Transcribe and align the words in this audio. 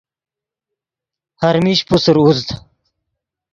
ہر 1.41 1.55
میش 1.63 1.79
پوسر 1.87 2.15
اُوزد 2.21 2.49